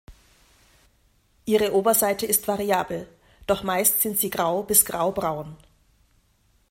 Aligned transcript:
Ihre 1.45 1.75
Oberseite 1.75 2.25
ist 2.25 2.47
variabel, 2.47 3.07
doch 3.45 3.61
meist 3.61 4.01
sind 4.01 4.17
sie 4.17 4.31
grau 4.31 4.63
bis 4.63 4.83
graubraun. 4.83 5.55